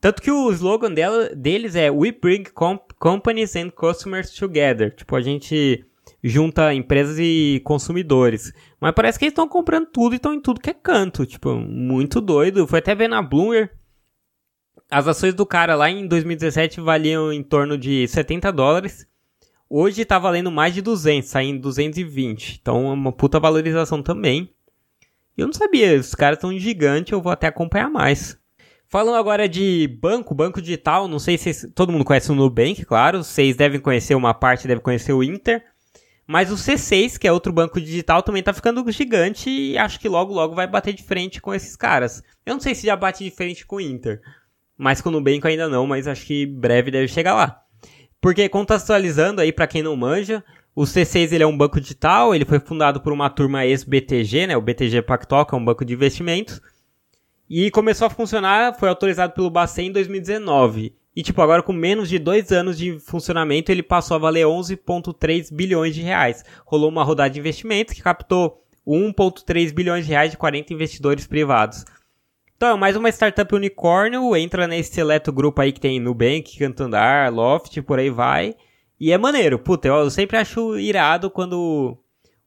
Tanto 0.00 0.22
que 0.22 0.30
o 0.30 0.52
slogan 0.52 0.92
dela, 0.92 1.30
deles 1.34 1.74
é 1.74 1.90
We 1.90 2.12
Bring 2.12 2.44
com 2.54 2.78
Companies 3.00 3.56
and 3.56 3.70
Customers 3.70 4.30
Together. 4.30 4.94
Tipo, 4.94 5.16
a 5.16 5.20
gente 5.20 5.84
junta 6.22 6.72
empresas 6.72 7.18
e 7.18 7.60
consumidores. 7.64 8.52
Mas 8.80 8.92
parece 8.94 9.18
que 9.18 9.24
eles 9.24 9.32
estão 9.32 9.48
comprando 9.48 9.86
tudo 9.86 10.12
e 10.12 10.16
estão 10.16 10.32
em 10.32 10.40
tudo 10.40 10.60
que 10.60 10.70
é 10.70 10.74
canto. 10.74 11.26
Tipo, 11.26 11.56
muito 11.56 12.20
doido. 12.20 12.66
Foi 12.68 12.78
até 12.78 12.94
ver 12.94 13.08
na 13.08 13.20
Bloomberg. 13.20 13.70
As 14.88 15.08
ações 15.08 15.34
do 15.34 15.44
cara 15.44 15.74
lá 15.74 15.90
em 15.90 16.06
2017 16.06 16.80
valiam 16.80 17.32
em 17.32 17.42
torno 17.42 17.76
de 17.76 18.06
70 18.06 18.52
dólares. 18.52 19.06
Hoje 19.68 20.04
tá 20.04 20.18
valendo 20.18 20.50
mais 20.50 20.72
de 20.72 20.80
200, 20.80 21.28
saindo 21.28 21.60
220. 21.60 22.58
Então 22.62 22.88
é 22.88 22.94
uma 22.94 23.12
puta 23.12 23.40
valorização 23.40 24.00
também. 24.00 24.54
Eu 25.38 25.46
não 25.46 25.52
sabia, 25.52 25.94
os 25.94 26.16
caras 26.16 26.36
estão 26.36 26.58
gigantes, 26.58 27.12
eu 27.12 27.22
vou 27.22 27.30
até 27.30 27.46
acompanhar 27.46 27.88
mais. 27.88 28.36
Falando 28.88 29.14
agora 29.14 29.48
de 29.48 29.86
banco, 30.00 30.34
banco 30.34 30.60
digital, 30.60 31.06
não 31.06 31.20
sei 31.20 31.38
se 31.38 31.70
todo 31.70 31.92
mundo 31.92 32.04
conhece 32.04 32.32
o 32.32 32.34
Nubank, 32.34 32.84
claro, 32.84 33.22
vocês 33.22 33.54
devem 33.54 33.78
conhecer 33.78 34.16
uma 34.16 34.34
parte, 34.34 34.66
devem 34.66 34.82
conhecer 34.82 35.12
o 35.12 35.22
Inter. 35.22 35.62
Mas 36.26 36.50
o 36.50 36.56
C6, 36.56 37.18
que 37.18 37.28
é 37.28 37.32
outro 37.32 37.52
banco 37.52 37.80
digital, 37.80 38.20
também 38.20 38.42
tá 38.42 38.52
ficando 38.52 38.84
gigante 38.90 39.48
e 39.48 39.78
acho 39.78 40.00
que 40.00 40.08
logo 40.08 40.34
logo 40.34 40.56
vai 40.56 40.66
bater 40.66 40.92
de 40.92 41.04
frente 41.04 41.40
com 41.40 41.54
esses 41.54 41.76
caras. 41.76 42.20
Eu 42.44 42.54
não 42.54 42.60
sei 42.60 42.74
se 42.74 42.86
já 42.86 42.96
bate 42.96 43.22
de 43.22 43.30
frente 43.30 43.64
com 43.64 43.76
o 43.76 43.80
Inter, 43.80 44.20
mas 44.76 45.00
com 45.00 45.08
o 45.08 45.12
Nubank 45.12 45.46
ainda 45.46 45.68
não, 45.68 45.86
mas 45.86 46.08
acho 46.08 46.26
que 46.26 46.46
breve 46.46 46.90
deve 46.90 47.06
chegar 47.06 47.34
lá. 47.34 47.62
Porque 48.20 48.48
contextualizando 48.48 49.40
aí 49.40 49.52
para 49.52 49.68
quem 49.68 49.84
não 49.84 49.94
manja, 49.94 50.42
o 50.78 50.82
C6 50.82 51.32
ele 51.32 51.42
é 51.42 51.46
um 51.46 51.56
banco 51.56 51.80
digital, 51.80 52.32
ele 52.32 52.44
foi 52.44 52.60
fundado 52.60 53.00
por 53.00 53.12
uma 53.12 53.28
turma 53.28 53.66
ex-BTG, 53.66 54.46
né, 54.46 54.56
o 54.56 54.60
BTG 54.60 55.02
Pactual, 55.02 55.44
que 55.44 55.52
é 55.52 55.58
um 55.58 55.64
banco 55.64 55.84
de 55.84 55.92
investimentos. 55.92 56.60
E 57.50 57.68
começou 57.72 58.06
a 58.06 58.10
funcionar, 58.10 58.78
foi 58.78 58.88
autorizado 58.88 59.32
pelo 59.32 59.50
Bacen 59.50 59.88
em 59.88 59.92
2019. 59.92 60.94
E, 61.16 61.22
tipo, 61.24 61.42
agora 61.42 61.64
com 61.64 61.72
menos 61.72 62.08
de 62.08 62.16
dois 62.16 62.52
anos 62.52 62.78
de 62.78 62.96
funcionamento, 63.00 63.72
ele 63.72 63.82
passou 63.82 64.14
a 64.14 64.18
valer 64.18 64.46
11,3 64.46 65.52
bilhões 65.52 65.96
de 65.96 66.02
reais. 66.02 66.44
Rolou 66.64 66.90
uma 66.90 67.02
rodada 67.02 67.30
de 67.30 67.40
investimentos 67.40 67.92
que 67.92 68.00
captou 68.00 68.62
1,3 68.86 69.74
bilhões 69.74 70.06
de 70.06 70.12
reais 70.12 70.30
de 70.30 70.36
40 70.36 70.72
investidores 70.72 71.26
privados. 71.26 71.84
Então, 72.56 72.78
mais 72.78 72.94
uma 72.94 73.08
startup 73.08 73.52
unicórnio, 73.52 74.36
entra 74.36 74.68
nesse 74.68 74.94
seleto 74.94 75.32
grupo 75.32 75.60
aí 75.60 75.72
que 75.72 75.80
tem 75.80 75.98
Nubank, 75.98 76.56
Cantandar, 76.56 77.34
Loft, 77.34 77.82
por 77.82 77.98
aí 77.98 78.10
vai. 78.10 78.54
E 79.00 79.12
é 79.12 79.18
maneiro, 79.18 79.58
puta, 79.58 79.86
eu 79.88 80.10
sempre 80.10 80.36
acho 80.36 80.78
irado 80.78 81.30
quando 81.30 81.96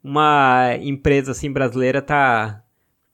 uma 0.03 0.75
empresa 0.81 1.31
assim 1.31 1.51
brasileira 1.51 2.01
tá 2.01 2.63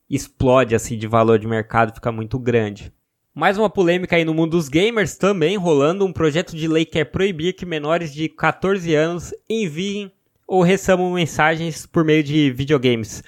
explode 0.10 0.74
assim 0.74 0.98
de 0.98 1.08
valor 1.08 1.38
de 1.38 1.48
mercado, 1.48 1.94
fica 1.94 2.12
muito 2.12 2.40
grande. 2.40 2.92
Mais 3.36 3.58
uma 3.58 3.70
polêmica 3.70 4.16
aí 4.16 4.26
no 4.26 4.34
mundo 4.34 4.52
dos 4.52 4.68
gamers 4.68 5.16
também 5.16 5.58
rolando 5.58 6.04
um 6.04 6.12
projeto 6.12 6.56
de 6.56 6.68
lei 6.68 6.86
que 6.86 6.94
quer 6.94 7.06
proibir 7.06 7.54
que 7.54 7.66
menores 7.66 8.12
de 8.12 8.28
14 8.28 8.96
anos 8.96 9.32
enviem 9.48 10.12
ou 10.48 10.64
recebam 10.64 11.14
mensagens 11.14 11.86
por 11.86 12.04
meio 12.04 12.24
de 12.24 12.50
videogames. 12.50 13.24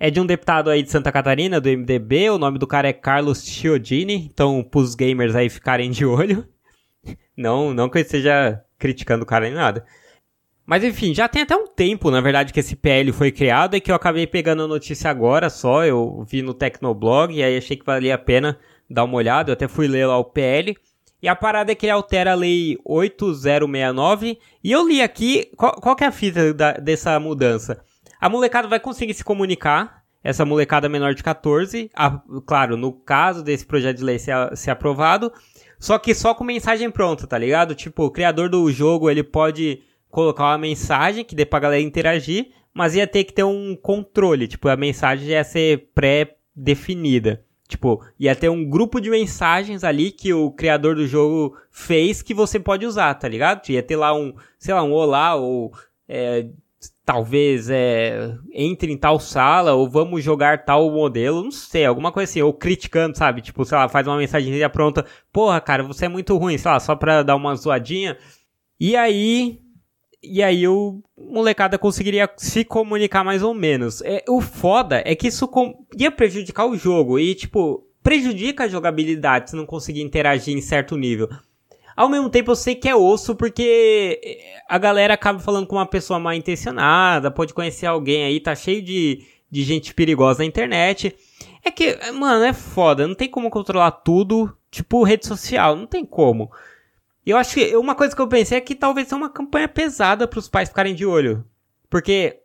É 0.00 0.10
de 0.10 0.18
um 0.18 0.26
deputado 0.26 0.70
aí 0.70 0.82
de 0.82 0.90
Santa 0.90 1.12
Catarina, 1.12 1.60
do 1.60 1.68
MDB. 1.68 2.30
O 2.30 2.38
nome 2.38 2.58
do 2.58 2.66
cara 2.66 2.88
é 2.88 2.92
Carlos 2.92 3.44
Chiodini. 3.44 4.14
Então, 4.32 4.64
pros 4.64 4.94
gamers 4.94 5.36
aí 5.36 5.50
ficarem 5.50 5.90
de 5.90 6.06
olho. 6.06 6.48
Não, 7.36 7.72
não 7.72 7.88
que 7.88 7.96
eu 7.96 8.02
esteja 8.02 8.62
criticando 8.80 9.22
o 9.22 9.26
cara 9.26 9.44
nem 9.44 9.54
nada. 9.54 9.84
Mas 10.66 10.82
enfim, 10.84 11.14
já 11.14 11.28
tem 11.28 11.42
até 11.42 11.56
um 11.56 11.66
tempo, 11.66 12.10
na 12.10 12.20
verdade, 12.20 12.52
que 12.52 12.60
esse 12.60 12.76
PL 12.76 13.12
foi 13.12 13.30
criado 13.30 13.76
e 13.76 13.80
que 13.80 13.90
eu 13.90 13.94
acabei 13.94 14.26
pegando 14.26 14.62
a 14.62 14.68
notícia 14.68 15.10
agora 15.10 15.50
só. 15.50 15.84
Eu 15.84 16.24
vi 16.28 16.42
no 16.42 16.54
Tecnoblog 16.54 17.34
e 17.34 17.42
aí 17.42 17.56
achei 17.56 17.76
que 17.76 17.84
valia 17.84 18.14
a 18.14 18.18
pena 18.18 18.58
dar 18.88 19.04
uma 19.04 19.16
olhada. 19.16 19.50
Eu 19.50 19.54
até 19.54 19.68
fui 19.68 19.86
ler 19.86 20.06
lá 20.06 20.16
o 20.16 20.24
PL. 20.24 20.76
E 21.22 21.28
a 21.28 21.36
parada 21.36 21.72
é 21.72 21.74
que 21.74 21.86
ele 21.86 21.92
altera 21.92 22.32
a 22.32 22.36
lei 22.36 22.78
8069. 22.84 24.38
E 24.62 24.72
eu 24.72 24.86
li 24.86 25.02
aqui, 25.02 25.50
qual, 25.56 25.72
qual 25.72 25.96
que 25.96 26.04
é 26.04 26.06
a 26.06 26.12
fita 26.12 26.54
da, 26.54 26.72
dessa 26.72 27.18
mudança? 27.18 27.82
A 28.20 28.28
molecada 28.28 28.68
vai 28.68 28.78
conseguir 28.78 29.14
se 29.14 29.24
comunicar, 29.24 30.04
essa 30.22 30.44
molecada 30.44 30.88
menor 30.88 31.14
de 31.14 31.22
14, 31.22 31.90
a, 31.94 32.20
claro, 32.46 32.76
no 32.76 32.92
caso 32.92 33.42
desse 33.42 33.64
projeto 33.64 33.98
de 33.98 34.04
lei 34.04 34.18
ser, 34.18 34.34
ser 34.54 34.70
aprovado, 34.70 35.32
só 35.80 35.98
que 35.98 36.14
só 36.14 36.34
com 36.34 36.44
mensagem 36.44 36.90
pronta, 36.90 37.26
tá 37.26 37.38
ligado? 37.38 37.74
Tipo, 37.74 38.04
o 38.04 38.10
criador 38.10 38.50
do 38.50 38.70
jogo, 38.70 39.10
ele 39.10 39.24
pode 39.24 39.82
colocar 40.10 40.44
uma 40.44 40.58
mensagem 40.58 41.24
que 41.24 41.34
dê 41.34 41.46
pra 41.46 41.58
galera 41.58 41.82
interagir, 41.82 42.50
mas 42.72 42.94
ia 42.94 43.06
ter 43.06 43.24
que 43.24 43.32
ter 43.32 43.44
um 43.44 43.74
controle, 43.74 44.46
tipo, 44.46 44.68
a 44.68 44.76
mensagem 44.76 45.28
ia 45.28 45.42
ser 45.42 45.88
pré-definida. 45.94 47.42
Tipo, 47.66 48.04
ia 48.18 48.34
ter 48.34 48.48
um 48.48 48.68
grupo 48.68 49.00
de 49.00 49.08
mensagens 49.08 49.82
ali 49.82 50.10
que 50.10 50.34
o 50.34 50.50
criador 50.50 50.96
do 50.96 51.06
jogo 51.06 51.56
fez 51.70 52.20
que 52.20 52.34
você 52.34 52.58
pode 52.58 52.84
usar, 52.84 53.14
tá 53.14 53.28
ligado? 53.28 53.68
Ia 53.70 53.82
ter 53.82 53.96
lá 53.96 54.12
um, 54.12 54.34
sei 54.58 54.74
lá, 54.74 54.82
um 54.82 54.92
olá 54.92 55.36
ou 55.36 55.72
é, 56.08 56.46
talvez 57.10 57.68
é, 57.68 58.32
entre 58.54 58.92
em 58.92 58.96
tal 58.96 59.18
sala 59.18 59.74
ou 59.74 59.90
vamos 59.90 60.22
jogar 60.22 60.64
tal 60.64 60.88
modelo, 60.92 61.42
não 61.42 61.50
sei, 61.50 61.84
alguma 61.84 62.12
coisa 62.12 62.30
assim, 62.30 62.40
ou 62.40 62.54
criticando, 62.54 63.18
sabe? 63.18 63.42
Tipo, 63.42 63.64
sei 63.64 63.76
lá, 63.76 63.88
faz 63.88 64.06
uma 64.06 64.16
mensagem 64.16 64.68
pronta, 64.68 65.04
porra, 65.32 65.60
cara, 65.60 65.82
você 65.82 66.06
é 66.06 66.08
muito 66.08 66.36
ruim, 66.36 66.56
sei 66.56 66.70
lá, 66.70 66.78
só 66.78 66.94
pra 66.94 67.24
dar 67.24 67.34
uma 67.34 67.56
zoadinha. 67.56 68.16
E 68.78 68.94
aí, 68.94 69.58
e 70.22 70.40
aí 70.40 70.68
o 70.68 71.02
molecada 71.18 71.76
conseguiria 71.76 72.30
se 72.36 72.64
comunicar 72.64 73.24
mais 73.24 73.42
ou 73.42 73.54
menos. 73.54 74.00
É, 74.02 74.22
o 74.28 74.40
foda 74.40 75.02
é 75.04 75.16
que 75.16 75.26
isso 75.26 75.48
com, 75.48 75.84
ia 75.98 76.12
prejudicar 76.12 76.66
o 76.66 76.76
jogo 76.76 77.18
e, 77.18 77.34
tipo, 77.34 77.84
prejudica 78.04 78.64
a 78.64 78.68
jogabilidade 78.68 79.50
se 79.50 79.56
não 79.56 79.66
conseguir 79.66 80.02
interagir 80.02 80.56
em 80.56 80.60
certo 80.60 80.96
nível. 80.96 81.28
Ao 82.00 82.08
mesmo 82.08 82.30
tempo, 82.30 82.50
eu 82.50 82.56
sei 82.56 82.74
que 82.74 82.88
é 82.88 82.96
osso 82.96 83.36
porque 83.36 84.40
a 84.66 84.78
galera 84.78 85.12
acaba 85.12 85.38
falando 85.38 85.66
com 85.66 85.76
uma 85.76 85.84
pessoa 85.84 86.18
mal 86.18 86.32
intencionada, 86.32 87.30
pode 87.30 87.52
conhecer 87.52 87.84
alguém 87.84 88.24
aí, 88.24 88.40
tá 88.40 88.54
cheio 88.54 88.80
de, 88.80 89.22
de 89.50 89.62
gente 89.62 89.92
perigosa 89.92 90.38
na 90.38 90.46
internet. 90.46 91.14
É 91.62 91.70
que, 91.70 91.98
mano, 92.12 92.42
é 92.42 92.54
foda, 92.54 93.06
não 93.06 93.14
tem 93.14 93.28
como 93.28 93.50
controlar 93.50 93.90
tudo, 93.90 94.50
tipo 94.70 95.02
rede 95.02 95.26
social, 95.26 95.76
não 95.76 95.86
tem 95.86 96.02
como. 96.06 96.50
Eu 97.26 97.36
acho 97.36 97.52
que 97.52 97.76
uma 97.76 97.94
coisa 97.94 98.16
que 98.16 98.22
eu 98.22 98.28
pensei 98.28 98.56
é 98.56 98.62
que 98.62 98.74
talvez 98.74 99.06
seja 99.06 99.16
uma 99.16 99.28
campanha 99.28 99.68
pesada 99.68 100.26
para 100.26 100.38
os 100.38 100.48
pais 100.48 100.70
ficarem 100.70 100.94
de 100.94 101.04
olho. 101.04 101.44
Porque 101.90 102.40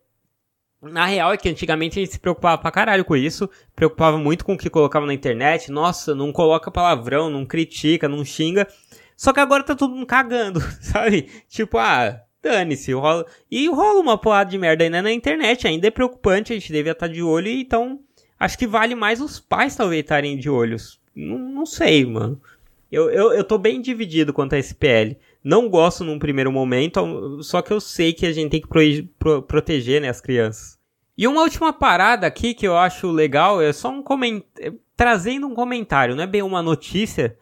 na 0.81 1.05
real 1.05 1.31
é 1.31 1.37
que 1.37 1.47
antigamente 1.47 1.97
a 1.97 2.03
gente 2.03 2.11
se 2.11 2.19
preocupava 2.19 2.57
pra 2.57 2.71
caralho 2.71 3.05
com 3.05 3.15
isso, 3.15 3.49
preocupava 3.73 4.17
muito 4.17 4.43
com 4.43 4.55
o 4.55 4.57
que 4.57 4.69
colocava 4.69 5.05
na 5.05 5.13
internet. 5.13 5.71
Nossa, 5.71 6.13
não 6.13 6.33
coloca 6.33 6.69
palavrão, 6.69 7.29
não 7.29 7.45
critica, 7.45 8.09
não 8.09 8.25
xinga. 8.25 8.67
Só 9.15 9.31
que 9.31 9.39
agora 9.39 9.63
tá 9.63 9.75
todo 9.75 9.95
mundo 9.95 10.05
cagando, 10.05 10.59
sabe? 10.81 11.29
Tipo, 11.47 11.77
ah, 11.77 12.21
dane-se, 12.41 12.93
rola. 12.93 13.25
E 13.49 13.67
rola 13.67 13.99
uma 13.99 14.17
porrada 14.17 14.49
de 14.49 14.57
merda 14.57 14.83
ainda 14.83 15.01
na 15.01 15.11
internet, 15.11 15.67
ainda 15.67 15.87
é 15.87 15.91
preocupante, 15.91 16.53
a 16.53 16.55
gente 16.55 16.71
devia 16.71 16.91
estar 16.91 17.07
tá 17.07 17.13
de 17.13 17.23
olho, 17.23 17.49
então 17.49 17.99
acho 18.39 18.57
que 18.57 18.67
vale 18.67 18.93
mais 18.93 19.21
os 19.21 19.39
pais 19.39 19.75
talvez 19.75 20.01
estarem 20.01 20.37
de 20.37 20.49
olhos. 20.49 20.99
Não, 21.15 21.37
não 21.37 21.65
sei, 21.65 22.05
mano. 22.05 22.39
Eu, 22.91 23.09
eu, 23.09 23.33
eu 23.33 23.43
tô 23.43 23.57
bem 23.57 23.81
dividido 23.81 24.31
quanto 24.31 24.53
a 24.53 24.59
SPL. 24.59 25.17
Não 25.43 25.69
gosto 25.69 26.03
num 26.03 26.19
primeiro 26.19 26.51
momento, 26.51 27.41
só 27.43 27.61
que 27.61 27.71
eu 27.71 27.79
sei 27.79 28.13
que 28.13 28.25
a 28.25 28.31
gente 28.31 28.51
tem 28.51 28.61
que 28.61 28.67
pro, 28.67 28.81
pro, 29.19 29.41
proteger 29.41 30.01
né, 30.01 30.09
as 30.09 30.21
crianças. 30.21 30.77
E 31.17 31.27
uma 31.27 31.41
última 31.41 31.71
parada 31.71 32.27
aqui 32.27 32.53
que 32.53 32.67
eu 32.67 32.77
acho 32.77 33.11
legal 33.11 33.61
é 33.61 33.71
só 33.71 33.89
um 33.89 34.01
comentário. 34.01 34.79
Trazendo 34.97 35.45
um 35.45 35.53
comentário, 35.53 36.15
não 36.15 36.23
é 36.23 36.27
bem 36.27 36.41
uma 36.41 36.61
notícia, 36.61 37.37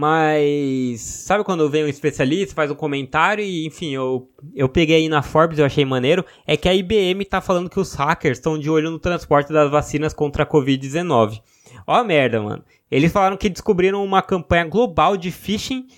mas 0.00 1.00
sabe 1.00 1.42
quando 1.42 1.68
vem 1.68 1.82
um 1.82 1.88
especialista, 1.88 2.54
faz 2.54 2.70
um 2.70 2.74
comentário 2.76 3.42
e, 3.42 3.66
enfim, 3.66 3.92
eu, 3.92 4.30
eu 4.54 4.68
peguei 4.68 4.94
aí 4.94 5.08
na 5.08 5.22
Forbes, 5.22 5.58
eu 5.58 5.66
achei 5.66 5.84
maneiro, 5.84 6.24
é 6.46 6.56
que 6.56 6.68
a 6.68 6.72
IBM 6.72 7.24
tá 7.24 7.40
falando 7.40 7.68
que 7.68 7.80
os 7.80 7.94
hackers 7.94 8.38
estão 8.38 8.56
de 8.56 8.70
olho 8.70 8.92
no 8.92 9.00
transporte 9.00 9.52
das 9.52 9.68
vacinas 9.68 10.14
contra 10.14 10.44
a 10.44 10.46
Covid-19. 10.46 11.42
Ó 11.84 11.96
a 11.96 12.04
merda, 12.04 12.40
mano. 12.40 12.64
Eles 12.88 13.10
falaram 13.10 13.36
que 13.36 13.48
descobriram 13.48 14.04
uma 14.04 14.22
campanha 14.22 14.66
global 14.66 15.16
de 15.16 15.32
phishing. 15.32 15.88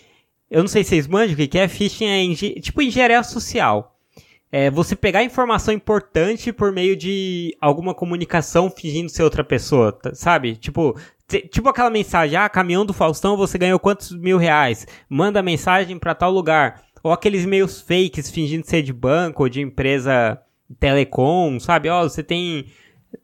Eu 0.50 0.62
não 0.62 0.68
sei 0.68 0.82
se 0.82 0.88
vocês 0.88 1.06
manjam 1.06 1.34
o 1.34 1.46
que 1.46 1.58
é. 1.58 1.68
Phishing 1.68 2.06
é 2.06 2.58
tipo 2.58 2.80
engenharia 2.80 3.22
social. 3.22 3.98
É 4.50 4.70
você 4.70 4.96
pegar 4.96 5.22
informação 5.22 5.74
importante 5.74 6.54
por 6.54 6.72
meio 6.72 6.96
de 6.96 7.54
alguma 7.60 7.94
comunicação 7.94 8.70
fingindo 8.70 9.10
ser 9.10 9.24
outra 9.24 9.44
pessoa, 9.44 9.96
sabe? 10.14 10.56
Tipo, 10.56 10.96
Tipo 11.38 11.68
aquela 11.68 11.90
mensagem, 11.90 12.36
ah, 12.36 12.48
caminhão 12.48 12.84
do 12.84 12.92
Faustão, 12.92 13.36
você 13.36 13.56
ganhou 13.56 13.78
quantos 13.78 14.10
mil 14.12 14.36
reais? 14.36 14.86
Manda 15.08 15.42
mensagem 15.42 15.98
para 15.98 16.14
tal 16.14 16.30
lugar. 16.30 16.82
Ou 17.02 17.12
aqueles 17.12 17.44
e-mails 17.44 17.80
fakes 17.80 18.30
fingindo 18.30 18.66
ser 18.66 18.82
de 18.82 18.92
banco 18.92 19.42
ou 19.42 19.48
de 19.48 19.60
empresa 19.60 20.40
telecom, 20.78 21.58
sabe? 21.58 21.88
Ó, 21.88 22.02
oh, 22.02 22.08
você 22.08 22.22
tem 22.22 22.66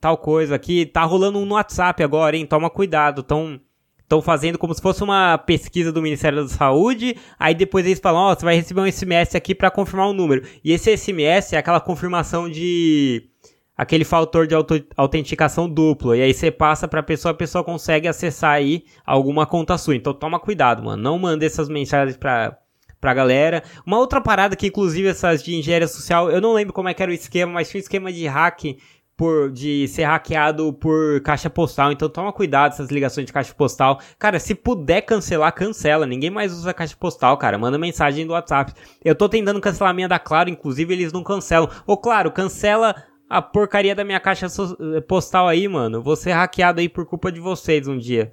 tal 0.01 0.17
coisa 0.17 0.55
aqui, 0.55 0.87
tá 0.87 1.05
rolando 1.05 1.39
um 1.39 1.45
no 1.45 1.55
WhatsApp 1.55 2.03
agora, 2.03 2.37
hein? 2.37 2.47
Toma 2.47 2.71
cuidado, 2.71 3.23
tão 3.23 3.61
estão 4.07 4.23
fazendo 4.23 4.57
como 4.57 4.73
se 4.73 4.81
fosse 4.81 5.03
uma 5.03 5.37
pesquisa 5.37 5.93
do 5.93 6.01
Ministério 6.01 6.43
da 6.43 6.49
Saúde, 6.49 7.17
aí 7.37 7.55
depois 7.55 7.85
eles 7.85 7.99
falam, 7.99 8.21
ó, 8.21 8.33
oh, 8.33 8.35
você 8.37 8.45
vai 8.45 8.55
receber 8.55 8.81
um 8.81 8.91
SMS 8.91 9.35
aqui 9.35 9.53
para 9.53 9.69
confirmar 9.69 10.09
o 10.09 10.13
número. 10.13 10.47
E 10.65 10.73
esse 10.73 10.97
SMS 10.97 11.53
é 11.53 11.59
aquela 11.59 11.81
confirmação 11.81 12.49
de 12.49 13.29
aquele 13.77 14.05
fator 14.05 14.47
de 14.47 14.55
autenticação 14.97 15.69
duplo. 15.69 16.15
E 16.15 16.23
aí 16.23 16.33
você 16.33 16.51
passa 16.51 16.89
para 16.89 17.01
a 17.01 17.03
pessoa, 17.03 17.33
a 17.33 17.37
pessoa 17.37 17.63
consegue 17.63 18.09
acessar 18.09 18.53
aí 18.53 18.85
alguma 19.05 19.47
conta 19.47 19.77
sua. 19.77 19.95
Então 19.95 20.15
toma 20.15 20.41
cuidado, 20.41 20.83
mano. 20.83 21.03
Não 21.03 21.19
mande 21.19 21.45
essas 21.45 21.69
mensagens 21.69 22.17
para 22.17 22.59
pra 22.99 23.13
galera. 23.13 23.63
Uma 23.85 23.99
outra 23.99 24.21
parada 24.23 24.57
que, 24.57 24.69
inclusive, 24.69 25.07
essas 25.07 25.43
de 25.43 25.55
engenharia 25.55 25.87
social, 25.87 26.31
eu 26.31 26.41
não 26.41 26.55
lembro 26.55 26.73
como 26.73 26.89
é 26.89 26.95
que 26.95 27.03
era 27.03 27.13
o 27.13 27.15
esquema, 27.15 27.53
mas 27.53 27.69
tinha 27.69 27.79
um 27.79 27.83
esquema 27.83 28.11
de 28.11 28.27
hack 28.27 28.79
por, 29.17 29.51
de 29.51 29.89
ser 29.89 30.05
hackeado 30.05 30.73
por 30.73 31.21
caixa 31.23 31.49
postal. 31.49 31.91
Então 31.91 32.09
toma 32.09 32.33
cuidado 32.33 32.73
essas 32.73 32.91
ligações 32.91 33.27
de 33.27 33.33
caixa 33.33 33.55
postal. 33.55 34.01
Cara, 34.19 34.39
se 34.39 34.55
puder 34.55 35.03
cancelar, 35.03 35.53
cancela. 35.55 36.07
Ninguém 36.07 36.31
mais 36.31 36.53
usa 36.53 36.75
caixa 36.75 36.97
postal, 36.97 37.37
cara. 37.39 37.57
Manda 37.57 37.79
mensagem 37.79 38.27
do 38.27 38.33
WhatsApp. 38.33 38.73
Eu 39.05 39.15
tô 39.15 39.29
tentando 39.29 39.61
cancelar 39.61 39.91
a 39.91 39.95
minha 39.95 40.09
da 40.09 40.19
Claro, 40.19 40.51
inclusive 40.51 40.93
eles 40.93 41.13
não 41.13 41.23
cancelam. 41.23 41.71
Ou 41.87 41.97
claro, 41.97 42.31
cancela 42.31 42.95
a 43.29 43.43
porcaria 43.43 43.95
da 43.95 44.05
minha 44.05 44.21
caixa 44.21 44.47
eh, 44.47 45.01
postal 45.01 45.49
aí, 45.49 45.67
mano. 45.67 46.03
Vou 46.03 46.17
ser 46.17 46.33
hackeado 46.33 46.81
aí 46.81 46.89
por 46.89 47.07
culpa 47.07 47.31
de 47.31 47.41
vocês 47.41 47.89
um 47.89 47.99
dia. 47.99 48.33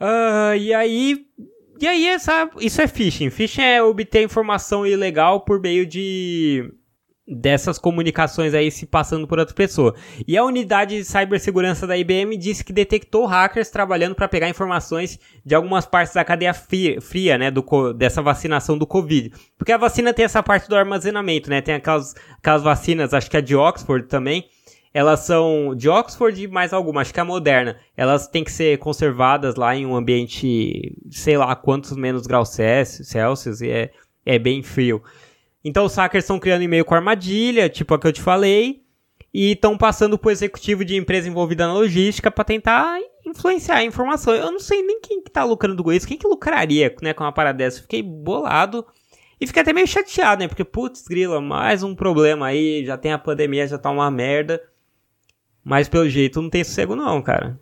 Uh, 0.00 0.56
e 0.56 0.72
aí. 0.72 1.26
E 1.80 1.86
aí, 1.86 2.06
essa, 2.08 2.50
isso 2.60 2.80
é 2.80 2.88
phishing. 2.88 3.30
Phishing 3.30 3.62
é 3.62 3.82
obter 3.82 4.22
informação 4.22 4.86
ilegal 4.86 5.42
por 5.42 5.60
meio 5.60 5.86
de 5.86 6.72
dessas 7.28 7.78
comunicações 7.78 8.54
aí 8.54 8.70
se 8.70 8.86
passando 8.86 9.26
por 9.26 9.38
outra 9.38 9.54
pessoa. 9.54 9.94
E 10.26 10.36
a 10.36 10.44
unidade 10.44 10.96
de 10.96 11.04
cibersegurança 11.04 11.86
da 11.86 11.96
IBM 11.96 12.36
disse 12.36 12.64
que 12.64 12.72
detectou 12.72 13.26
hackers 13.26 13.70
trabalhando 13.70 14.14
para 14.14 14.28
pegar 14.28 14.48
informações 14.48 15.18
de 15.44 15.54
algumas 15.54 15.84
partes 15.84 16.14
da 16.14 16.24
cadeia 16.24 16.54
fria, 16.54 17.36
né, 17.36 17.50
do, 17.50 17.92
dessa 17.92 18.22
vacinação 18.22 18.78
do 18.78 18.86
Covid. 18.86 19.32
Porque 19.58 19.72
a 19.72 19.76
vacina 19.76 20.14
tem 20.14 20.24
essa 20.24 20.42
parte 20.42 20.68
do 20.68 20.76
armazenamento, 20.76 21.50
né? 21.50 21.60
Tem 21.60 21.74
aquelas, 21.74 22.14
aquelas 22.38 22.62
vacinas, 22.62 23.12
acho 23.12 23.30
que 23.30 23.36
a 23.36 23.40
de 23.40 23.54
Oxford 23.54 24.08
também, 24.08 24.46
elas 24.92 25.20
são 25.20 25.74
de 25.76 25.88
Oxford 25.88 26.42
e 26.42 26.48
mais 26.48 26.72
alguma, 26.72 27.02
acho 27.02 27.12
que 27.12 27.20
a 27.20 27.24
moderna. 27.24 27.78
Elas 27.96 28.26
têm 28.26 28.42
que 28.42 28.50
ser 28.50 28.78
conservadas 28.78 29.54
lá 29.54 29.76
em 29.76 29.84
um 29.84 29.94
ambiente, 29.94 30.96
sei 31.10 31.36
lá 31.36 31.54
quantos 31.54 31.94
menos 31.96 32.26
graus 32.26 32.50
Celsius, 32.50 33.60
e 33.60 33.70
é, 33.70 33.90
é 34.24 34.38
bem 34.38 34.62
frio. 34.62 35.02
Então 35.64 35.84
os 35.84 35.94
hackers 35.96 36.24
estão 36.24 36.38
criando 36.38 36.62
e-mail 36.62 36.84
com 36.84 36.94
armadilha, 36.94 37.68
tipo 37.68 37.94
a 37.94 37.98
que 37.98 38.06
eu 38.06 38.12
te 38.12 38.22
falei. 38.22 38.82
e 39.32 39.52
estão 39.52 39.76
passando 39.76 40.18
pro 40.18 40.30
executivo 40.30 40.84
de 40.84 40.96
empresa 40.96 41.28
envolvida 41.28 41.66
na 41.66 41.74
logística 41.74 42.30
para 42.30 42.44
tentar 42.44 42.98
influenciar 43.26 43.76
a 43.76 43.84
informação. 43.84 44.34
Eu 44.34 44.50
não 44.50 44.60
sei 44.60 44.82
nem 44.82 45.00
quem 45.00 45.22
que 45.22 45.30
tá 45.30 45.44
lucrando 45.44 45.84
com 45.84 45.92
isso, 45.92 46.08
quem 46.08 46.16
que 46.16 46.26
lucraria 46.26 46.94
né, 47.02 47.12
com 47.12 47.24
uma 47.24 47.32
parada 47.32 47.58
dessa. 47.58 47.82
Fiquei 47.82 48.02
bolado 48.02 48.86
e 49.40 49.46
fiquei 49.46 49.62
até 49.62 49.72
meio 49.72 49.86
chateado, 49.86 50.40
né? 50.40 50.48
Porque, 50.48 50.64
putz, 50.64 51.06
grila, 51.06 51.40
mais 51.40 51.82
um 51.82 51.94
problema 51.94 52.46
aí, 52.46 52.84
já 52.84 52.96
tem 52.96 53.12
a 53.12 53.18
pandemia, 53.18 53.68
já 53.68 53.78
tá 53.78 53.90
uma 53.90 54.10
merda. 54.10 54.60
Mas 55.62 55.88
pelo 55.88 56.08
jeito 56.08 56.40
não 56.40 56.50
tem 56.50 56.64
sossego 56.64 56.96
não, 56.96 57.20
cara. 57.22 57.60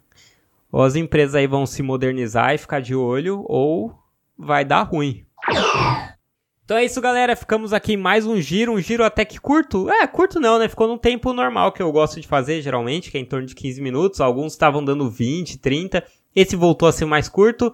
Ou 0.71 0.83
as 0.83 0.95
empresas 0.97 1.35
aí 1.35 1.47
vão 1.47 1.67
se 1.67 1.83
modernizar 1.83 2.55
e 2.55 2.59
ficar 2.59 2.81
de 2.81 2.95
olho, 2.95 3.45
ou 3.47 3.99
vai 4.38 4.65
dar 4.65 4.83
ruim. 4.83 5.26
Então 6.66 6.76
é 6.76 6.85
isso, 6.85 7.00
galera. 7.00 7.37
Ficamos 7.37 7.73
aqui 7.73 7.96
mais 7.96 8.26
um 8.26 8.40
giro, 8.40 8.73
um 8.73 8.80
giro 8.80 9.04
até 9.04 9.25
que 9.25 9.38
curto. 9.38 9.88
É, 9.88 10.04
curto 10.04 10.40
não, 10.40 10.58
né? 10.58 10.68
Ficou 10.68 10.88
num 10.88 10.99
tempo 10.99 11.32
normal 11.32 11.70
que 11.70 11.80
eu 11.80 11.92
gosto 11.92 12.20
de 12.20 12.26
fazer, 12.26 12.61
geralmente, 12.61 13.08
que 13.08 13.16
é 13.16 13.20
em 13.20 13.25
torno 13.25 13.46
de 13.46 13.54
15 13.54 13.80
minutos. 13.80 14.20
Alguns 14.20 14.54
estavam 14.54 14.85
dando 14.85 15.08
20, 15.08 15.58
30. 15.58 16.02
Esse 16.35 16.56
voltou 16.56 16.88
a 16.88 16.92
ser 16.92 17.04
mais 17.04 17.28
curto. 17.28 17.73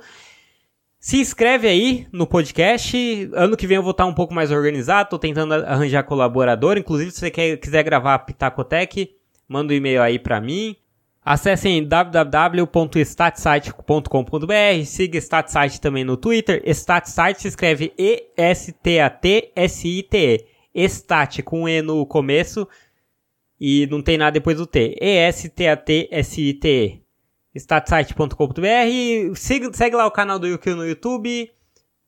Se 1.01 1.17
inscreve 1.17 1.67
aí 1.67 2.07
no 2.13 2.27
podcast. 2.27 3.31
Ano 3.33 3.57
que 3.57 3.67
vem 3.67 3.77
eu 3.77 3.83
vou 3.83 3.93
estar 3.93 4.05
um 4.05 4.13
pouco 4.13 4.35
mais 4.35 4.51
organizado. 4.51 5.09
Tô 5.09 5.19
tentando 5.19 5.55
arranjar 5.55 6.03
colaborador. 6.03 6.77
Inclusive, 6.77 7.13
se 7.13 7.21
você 7.21 7.31
quer, 7.31 7.57
quiser 7.57 7.83
gravar 7.83 8.13
a 8.13 8.19
Pitacotec, 8.19 9.11
manda 9.49 9.73
um 9.73 9.77
e-mail 9.77 10.03
aí 10.03 10.19
pra 10.19 10.39
mim. 10.39 10.77
Acessem 11.25 11.87
www.statsite.com.br, 11.87 14.85
siga 14.85 15.19
Statsite 15.19 15.81
também 15.81 16.03
no 16.03 16.17
Twitter. 16.17 16.61
Statsite 16.67 17.43
se 17.43 17.49
escreve 17.49 17.93
E-S-T-A-T-S-I-T-E. 17.97 18.85
Estat 20.75 21.43
com 21.43 21.69
E 21.69 21.83
no 21.83 22.07
começo 22.07 22.67
e 23.61 23.87
não 23.89 24.03
tem 24.03 24.19
nada 24.19 24.33
depois 24.33 24.57
do 24.57 24.67
T. 24.67 24.99
E-S-T-A-T-S-I-T-E. 25.01 27.01
Statsite.com.br. 27.55 29.37
Segue 29.37 29.95
lá 29.95 30.07
o 30.07 30.11
canal 30.11 30.39
do 30.39 30.49
Yukio 30.49 30.75
no 30.75 30.87
YouTube. 30.87 31.53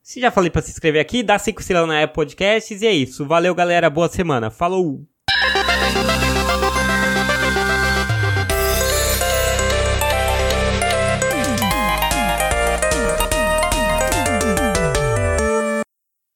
Se 0.02 0.18
já 0.20 0.30
falei 0.30 0.50
para 0.50 0.62
se 0.62 0.70
inscrever 0.72 1.00
aqui, 1.00 1.22
dá 1.22 1.38
5 1.38 1.60
estrelas 1.60 1.86
na 1.86 2.02
Apple 2.02 2.14
Podcasts 2.14 2.82
e 2.82 2.86
é 2.86 2.92
isso. 2.92 3.24
Valeu, 3.26 3.54
galera. 3.54 3.88
Boa 3.88 4.08
semana. 4.08 4.50
Falou! 4.50 5.06